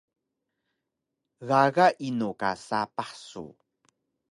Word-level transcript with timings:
Gaga 1.47 1.87
inu 2.07 2.29
ka 2.39 2.51
sapah 2.67 3.11
su? 3.27 3.43